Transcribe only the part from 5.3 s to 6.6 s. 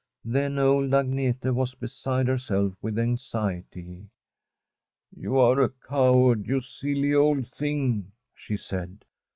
are a coward, you